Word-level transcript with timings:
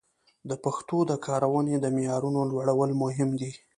د 0.49 0.51
پښتو 0.63 0.97
د 1.09 1.11
کارونې 1.25 1.75
د 1.79 1.85
معیارونو 1.95 2.39
لوړول 2.51 2.91
مهم 3.03 3.29
دي. 3.41 3.51